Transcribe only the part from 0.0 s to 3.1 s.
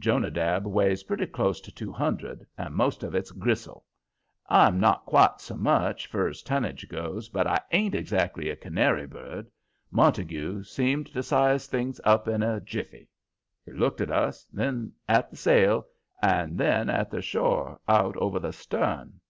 Jonadab weighs pretty close to two hundred, and most